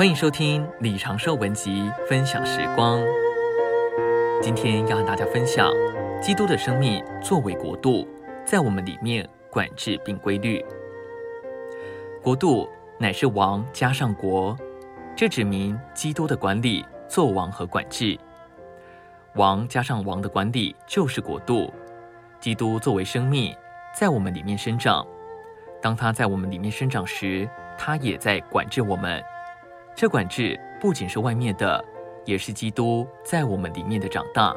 [0.00, 3.02] 欢迎收听李长寿文集分享时光。
[4.40, 5.70] 今天要和大家分享，
[6.22, 8.08] 基督的生命作为国度，
[8.42, 10.64] 在我们里面管制并规律。
[12.22, 12.66] 国度
[12.98, 14.56] 乃是王加上国，
[15.14, 18.18] 这指明基督的管理、作王和管制。
[19.34, 21.70] 王加上王的管理就是国度。
[22.40, 23.54] 基督作为生命，
[23.94, 25.06] 在我们里面生长。
[25.82, 27.46] 当他在我们里面生长时，
[27.76, 29.22] 他也在管制我们。
[30.00, 31.84] 这管制不仅是外面的，
[32.24, 34.56] 也是基督在我们里面的长大。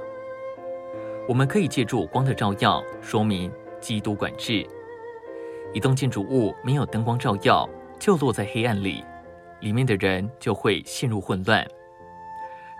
[1.28, 3.52] 我们可以借助光的照耀，说明
[3.82, 4.66] 基督管制。
[5.74, 7.68] 一栋建筑物没有灯光照耀，
[8.00, 9.04] 就落在黑暗里，
[9.60, 11.68] 里面的人就会陷入混乱。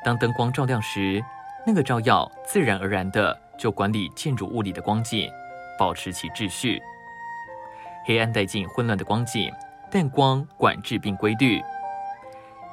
[0.02, 1.22] 当灯光照亮时，
[1.68, 5.30] 那个照耀自然而然的就管理建筑物里的光景，
[5.78, 6.82] 保持其秩序。
[8.06, 9.52] 黑暗带进混乱的光景，
[9.92, 11.62] 但光管制并规律。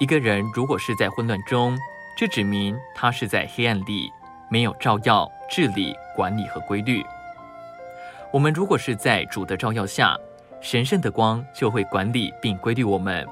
[0.01, 1.79] 一个人如果是在混乱中，
[2.17, 4.11] 这指明他是在黑暗里，
[4.49, 7.05] 没有照耀、治理、管理和规律。
[8.33, 10.17] 我们如果是在主的照耀下，
[10.59, 13.29] 神圣的光就会管理并规律我们。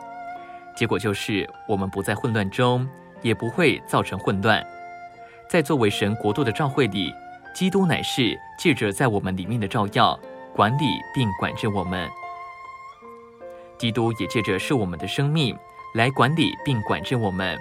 [0.77, 2.86] 结果就是我们不在混乱中，
[3.22, 4.62] 也不会造成混乱。
[5.48, 7.14] 在作为神国度的照会里，
[7.55, 10.20] 基督乃是借着在我们里面的照耀，
[10.55, 12.06] 管理并管制我们。
[13.78, 15.56] 基督也借着是我们的生命。
[15.94, 17.58] 来管理并管制我们，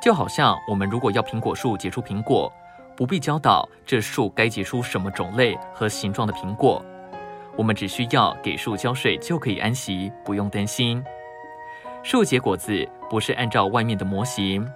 [0.00, 2.52] 就好像我们如果要苹果树结出苹果，
[2.96, 6.84] 不必教导这树该结出什么种类和形状的苹果，
[7.56, 11.02] 我们只需要给树浇水就可以安息，不用担心。
[12.02, 14.68] 树结果子不是按照外面的模型，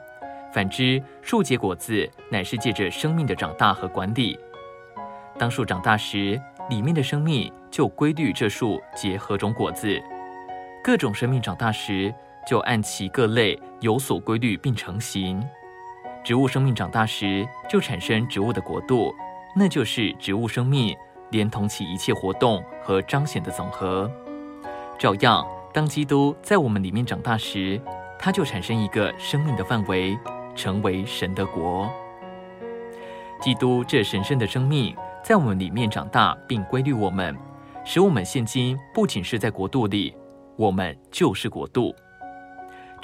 [0.52, 4.38] 反之，树结果子乃是借着生命的长大和管理。
[5.38, 10.00] 当树长大时，里面的生命就规律这树结何种果子。
[10.82, 12.14] 各种生命长大时，
[12.46, 15.42] 就按其各类有所规律并成型。
[16.24, 19.14] 植物生命长大时，就产生植物的国度，
[19.54, 20.96] 那就是植物生命
[21.30, 24.10] 连同其一切活动和彰显的总和。
[24.98, 27.80] 照样，当基督在我们里面长大时，
[28.18, 30.18] 他就产生一个生命的范围，
[30.54, 31.90] 成为神的国。
[33.40, 37.36] 基督这神圣的生命在我们里面长大并规律我们，
[37.84, 40.16] 使我们现今不仅是在国度里，
[40.56, 41.94] 我们就是国度。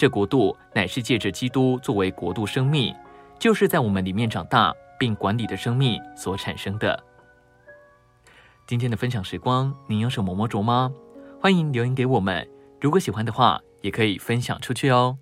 [0.02, 2.92] 这国度乃是借着基督作为国度生命，
[3.38, 7.00] 就是在我们里面长大并管理的生命所产生的。
[8.66, 10.90] 今天的分享时光，您有什么摸着吗？
[11.40, 12.44] 欢迎留言给我们。
[12.80, 15.18] 如果喜欢的话，也可以分享出去哦。